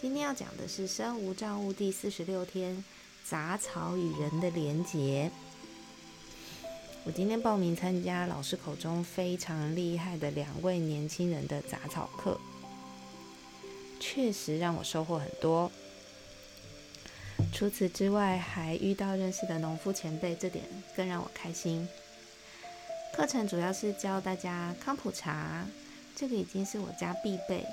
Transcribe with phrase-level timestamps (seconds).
[0.00, 2.84] 今天要讲的是身无障物第四十六天，
[3.24, 5.28] 杂草与人的连结。
[7.02, 12.38] 我今天报名参加老师口中非常厉害的两位年轻人的杂草课，
[13.98, 15.68] 确实让我收获很多。
[17.52, 20.64] 除此之外，还遇到认识的农夫前辈，这点
[20.96, 21.88] 更让我开心。
[23.12, 25.66] 课程主要是教大家康普茶，
[26.14, 27.66] 这个已经是我家必备。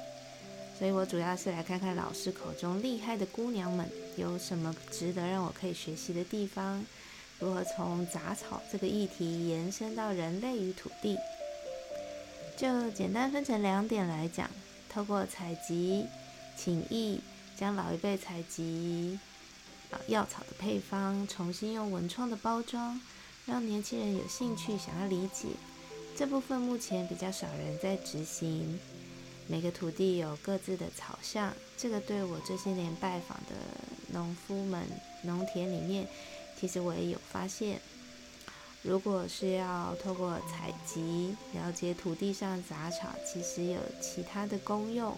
[0.78, 6.86] 所以我主要是来看看老师口中厉害的姑娘们有什么值得让我可以学习的地方，
[7.40, 11.18] 如何从杂草这个议题延伸到人类与土地。
[12.58, 14.50] 就简单分成两点来讲：
[14.90, 16.06] 透过采集、
[16.58, 17.22] 请意，
[17.58, 19.18] 将老一辈采集
[20.08, 23.00] 药草的配方，重新用文创的包装，
[23.46, 25.48] 让年轻人有兴趣想要理解。
[26.18, 28.78] 这部分目前比较少人在执行。
[29.48, 33.56] 每个土地有各自的草相，这个对我这些年拜访的
[34.12, 34.82] 农夫们
[35.24, 36.08] 农田里面，
[36.60, 37.80] 其实我也有发现。
[38.82, 45.16] 如果是要透过采集了解土地上杂草，其实有其他的功用，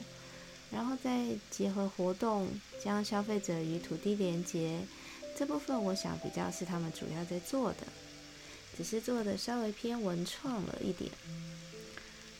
[0.72, 2.50] 然后再结合活动，
[2.82, 4.80] 将消费者与土地连接，
[5.38, 7.88] 这部分我想比较是他们主要在做的，
[8.78, 11.12] 只是做的稍微偏文创了一点。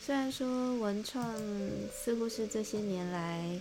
[0.08, 1.36] 虽然说文创
[1.92, 3.60] 似乎是这些年来，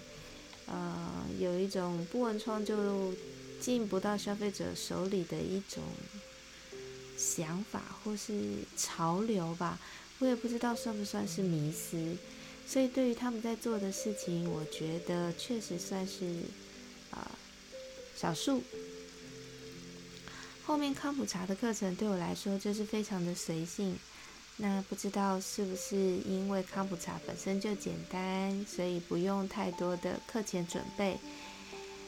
[0.66, 3.14] 呃，有一种不文创就
[3.60, 5.84] 进不到消费者手里的一种
[7.18, 9.78] 想法或是潮流吧，
[10.20, 12.16] 我也不知道算不算是迷思。
[12.66, 16.44] 所以对于他们在做的事情，我觉得确实算是
[17.12, 17.30] 啊
[18.16, 18.64] 少数。
[20.66, 23.98] 后面康普茶的课程对我来说就是非常的随性。
[24.60, 25.96] 那不知道是不是
[26.26, 31.20] 因为康普茶本身就简单，所以不用太多的课前准备，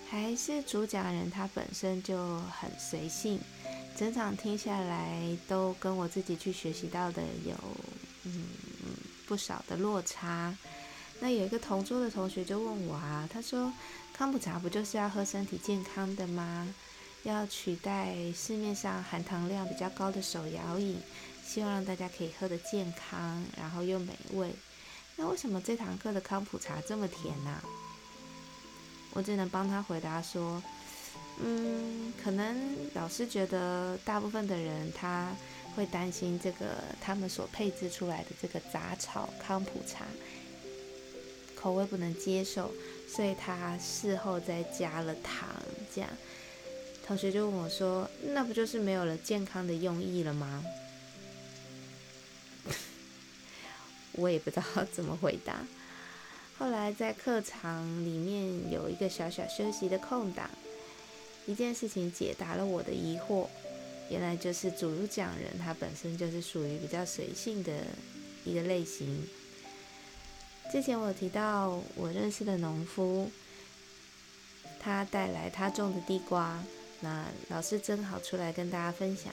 [0.10, 3.40] 还是主讲人他本身就很随性，
[3.96, 7.54] 整场听下来都跟我自己去学习到的有
[8.24, 8.46] 嗯
[9.28, 10.58] 不少的落差。
[11.20, 13.72] 那有一个同桌的同学就问我啊，他说
[14.12, 16.68] 康普茶不就是要喝身体健康的吗？
[17.24, 20.98] 要取代市面上含糖量比较高的手摇饮？
[21.52, 24.54] 希望让大家可以喝得健康，然后又美味。
[25.16, 27.60] 那为什么这堂课的康普茶这么甜呢？
[29.14, 30.62] 我只能帮他回答说，
[31.42, 32.56] 嗯，可能
[32.94, 35.36] 老师觉得大部分的人他
[35.76, 40.06] 会担心这个他们所配置出来的这个杂草康普茶
[41.56, 42.72] 口味不能接受，
[43.08, 45.50] 所以他事后再加了糖。
[45.92, 46.10] 这样，
[47.08, 50.64] 同学就问我说，那不就是没有了健康的用意了吗？
[54.20, 55.66] 我也不知道 怎么回答。
[56.58, 60.50] 后来在课堂里面有一个小小休息的空档，
[61.46, 63.48] 一件事情解答了我的疑惑。
[64.10, 67.72] 原来就是主讲人他本身就是属于比较随性的
[68.44, 69.28] 一个类型。
[70.72, 73.32] 之前我提到我认识的农夫，
[74.80, 76.64] 他带来他种的地瓜，
[77.02, 79.32] 那老师正好出来跟大家分享。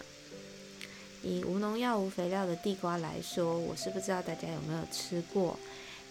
[1.26, 5.58] 以无农药、无肥料的地瓜来说，我是不知道大家有没有吃过，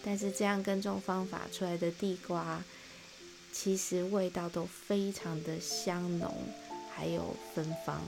[0.03, 2.61] 但是这样耕种方法出来的地瓜，
[3.53, 6.35] 其实味道都非常的香浓，
[6.93, 8.01] 还有芬芳。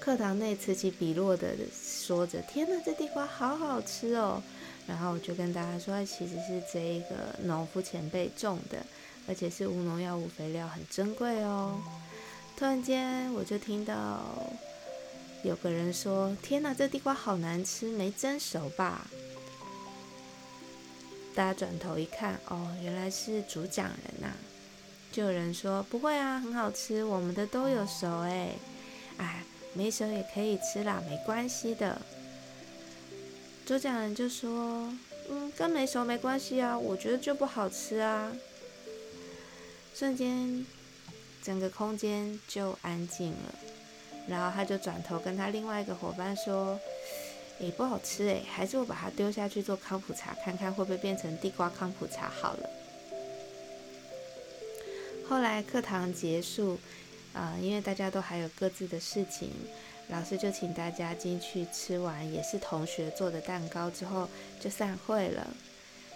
[0.00, 4.42] 课堂内此起彼落的说着：“天哪，这地瓜好好吃哦！”
[4.88, 8.84] 然后我就跟大家说：“其实是这一个农夫前辈种的，
[9.28, 11.80] 而且是无农药、无肥料，很珍贵哦。”
[12.58, 14.52] 突然间，我就听到。
[15.46, 19.06] 有个人说：“天哪，这地瓜好难吃，没蒸熟吧？”
[21.36, 24.32] 大家转头一看，哦，原来是主讲人呐。
[25.12, 28.54] 就有人说：“不会啊，很好吃，我们的都有熟哎。”
[29.18, 32.00] 哎，没熟也可以吃啦，没关系的。
[33.64, 34.92] 主讲人就说
[35.30, 38.32] ：“嗯，跟没熟没关系啊，我觉得就不好吃啊。”
[39.94, 40.66] 瞬间，
[41.42, 43.54] 整个空间就安静了。
[44.28, 46.78] 然后他就转头跟他另外一个伙伴说
[47.60, 52.70] ：“诶，不好吃诶，还是我把它丢下去做康普茶，看看会不会变成地瓜康普茶好了。”
[55.28, 56.78] 后来课堂结束，
[57.32, 59.50] 啊，因为大家都还有各自的事情，
[60.08, 64.28] 老师就请大家进去吃完也是同学做的蛋糕之后
[64.60, 65.48] 就散会了。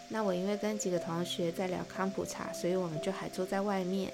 [0.09, 4.13] 那我因为跟几个同学在聊康普茶，所以我们就还坐在外面。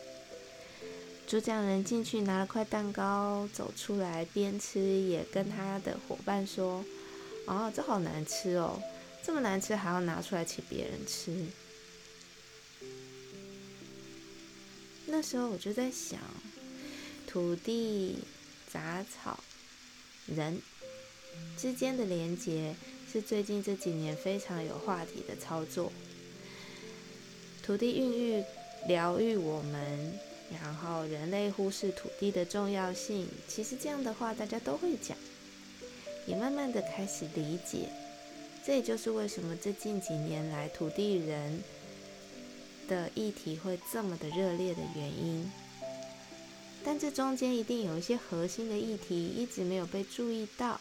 [1.26, 6.84] 主讲人进去拿了块蛋糕走出来，边吃也跟他的伙伴说
[7.46, 8.80] ：“哦，这好难吃哦，
[9.24, 11.46] 这么难吃还要拿出来请别人吃。”
[15.06, 16.20] 那时候我就在想，
[17.26, 18.18] 土地、
[18.72, 19.42] 杂草、
[20.26, 20.62] 人
[21.56, 22.76] 之间的连接
[23.12, 25.92] 是最近这几年非常有话题的操作。
[27.64, 28.44] 土地孕育、
[28.86, 30.20] 疗愈我们。
[30.52, 35.16] 然后人类忽视土地的重要性，其实这样的话大家都会讲，
[36.26, 37.88] 也慢慢的开始理解。
[38.64, 41.62] 这也就是为什么这近几年来土地人
[42.88, 45.50] 的议题会这么的热烈的原因。
[46.84, 50.80] 但这中间一定有一些核心的议题一直没有被注意到，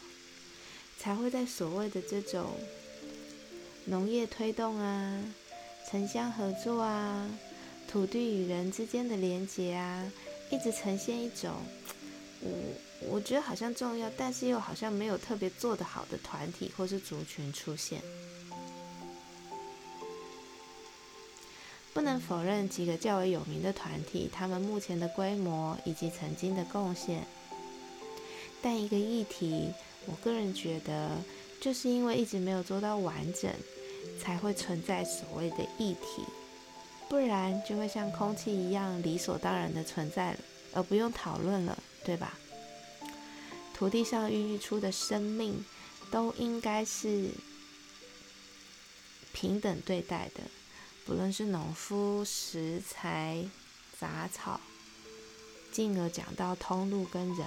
[0.98, 2.52] 才会在所谓的这种
[3.86, 5.24] 农业推动啊、
[5.90, 7.28] 城乡合作啊。
[7.96, 10.12] 土地与人之间的连结啊，
[10.50, 11.50] 一直呈现一种，
[12.40, 12.50] 我
[13.12, 18.02] 我觉得好像重要，但是又好像没有特别做得好的团体或是族群出现。
[21.94, 27.26] 不能否认几个较为有名的团体，他们目前的规模以及曾经的贡献。
[28.60, 29.72] 但一个议题，
[30.04, 31.16] 我个人觉得，
[31.62, 33.50] 就是因为一直没有做到完整，
[34.20, 36.22] 才会存在所谓的议题。
[37.08, 40.38] 不然就会像空气一样理所当然的存在了，
[40.74, 42.36] 而不用讨论了，对吧？
[43.72, 45.64] 土地上孕育出的生命
[46.10, 47.30] 都应该是
[49.32, 50.40] 平等对待的，
[51.04, 53.48] 不论是农夫、食材、
[54.00, 54.60] 杂草，
[55.70, 57.46] 进而讲到通路跟人，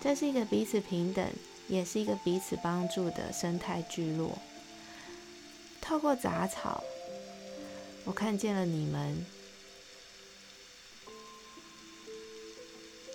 [0.00, 1.30] 这是一个彼此平等，
[1.68, 4.38] 也是一个彼此帮助的生态聚落。
[5.82, 6.82] 透过杂草。
[8.08, 9.26] 我看见了你们，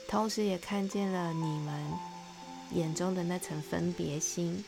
[0.07, 1.83] 同时也看见了你们
[2.75, 4.63] 眼中的那层分别心。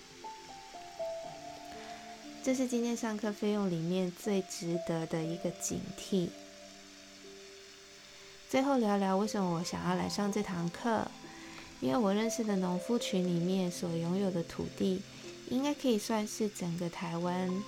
[2.43, 6.29] 这是今天上课费用里面最值得的一个警惕。
[8.49, 11.07] 最后聊聊为什么我想要来上这堂课，
[11.81, 15.03] 因为我认识的农夫群里面所拥有的土地，
[15.49, 17.63] 应该可以算是整个台湾。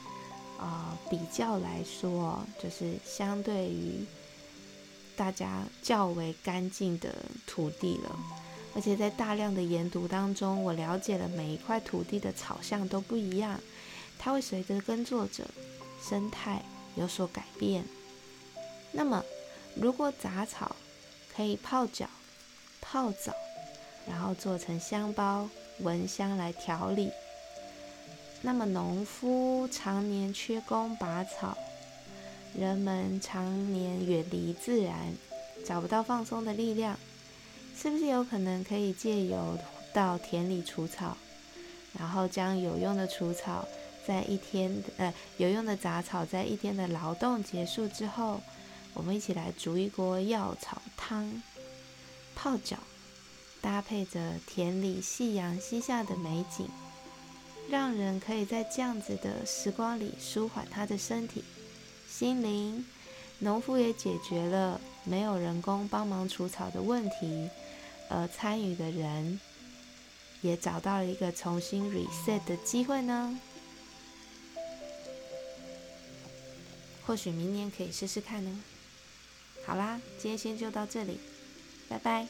[0.58, 4.06] 啊，比较来说，就是相对于
[5.16, 7.16] 大家较为干净的
[7.46, 8.20] 土地了。
[8.76, 13.60] 而且在大量的研读当中，我了解了每一块土地的草相都不一样，
[14.20, 15.46] 它会随着耕作者
[16.02, 16.64] 生态
[16.96, 17.84] 有所改变。
[18.92, 19.24] 那么，
[19.76, 20.76] 如果杂草
[21.36, 22.08] 可以泡脚、
[22.80, 23.34] 泡澡，
[24.08, 25.50] 然后做成香包、
[25.80, 27.10] 蚊香来调理。
[28.42, 31.58] 那么，农夫常年缺工拔草，
[32.56, 34.96] 人们常年远离自然，
[35.66, 36.98] 找不到放松的力量，
[37.76, 39.58] 是不是有可能可以借由
[39.92, 41.18] 到田里除草，
[41.98, 43.68] 然后将有用的除草
[44.06, 48.40] 在一天呃有用的杂草在一天的劳动结束之后，
[48.94, 51.42] 我们一起来煮一锅药草汤，
[52.36, 52.78] 泡脚，
[53.62, 56.70] 搭配着田里夕阳西下的美景。
[57.70, 61.44] 让人可以在这样子的时光里舒缓他的身体、
[62.10, 62.86] 心灵。
[63.40, 67.50] 农夫也解决了没有人工帮忙除草的问题，
[68.10, 69.40] 而参与的人
[70.42, 73.40] 也找到了一个重新 reset 的机会呢。
[77.06, 78.64] 或许明年可以试试看呢。
[79.66, 81.20] 好啦，今天先就到这里，
[81.88, 82.28] 拜拜。